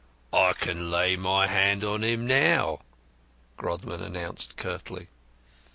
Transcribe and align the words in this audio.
"I 0.33 0.53
can 0.53 0.89
lay 0.89 1.15
my 1.15 1.45
hand 1.45 1.83
on 1.83 2.03
him 2.03 2.25
now," 2.25 2.79
Grodman 3.55 4.01
announced 4.01 4.57
curtly. 4.57 5.09